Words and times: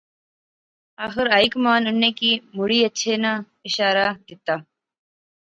آخر 1.05 1.25
ہائی 1.33 1.47
کمان 1.53 1.83
انیں 1.89 2.13
کی 2.19 2.31
مڑی 2.57 2.79
اچھے 2.87 3.13
ناں 3.23 3.37
شارہ 3.73 4.07
دتا 4.27 4.55